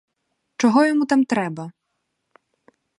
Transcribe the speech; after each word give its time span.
Чого 0.57 0.85
йому 0.85 1.05
там 1.05 1.25
треба? 1.25 1.71